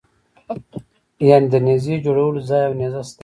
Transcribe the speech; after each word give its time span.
یعنې 1.29 1.47
د 1.53 1.55
نېزې 1.65 1.95
جوړولو 2.05 2.39
ځای 2.49 2.63
او 2.67 2.73
نېزه 2.79 3.01
ستان. 3.09 3.19